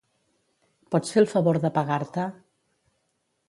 Pots 0.95 1.13
fer 1.17 1.21
el 1.23 1.29
favor 1.35 1.61
d'apagar-te? 1.67 2.27